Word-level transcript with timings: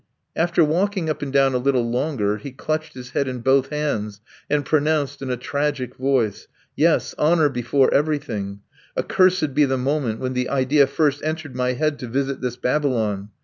After 0.35 0.63
walking 0.65 1.11
up 1.11 1.21
and 1.21 1.31
down 1.31 1.53
a 1.53 1.59
little 1.59 1.87
longer 1.87 2.37
he 2.37 2.49
clutched 2.49 2.95
his 2.95 3.11
head 3.11 3.27
in 3.27 3.41
both 3.41 3.69
hands 3.69 4.19
and 4.49 4.65
pronounced 4.65 5.21
in 5.21 5.29
a 5.29 5.37
tragic 5.37 5.95
voice: 5.95 6.47
"Yes, 6.75 7.13
honour 7.19 7.49
before 7.49 7.93
everything! 7.93 8.61
Accursed 8.97 9.53
be 9.53 9.65
the 9.65 9.77
moment 9.77 10.19
when 10.19 10.33
the 10.33 10.49
idea 10.49 10.87
first 10.87 11.21
entered 11.23 11.55
my 11.55 11.73
head 11.73 11.99
to 11.99 12.07
visit 12.07 12.41
this 12.41 12.57
Babylon! 12.57 13.29